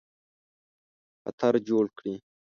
[1.21, 2.15] خطر جوړ کړي.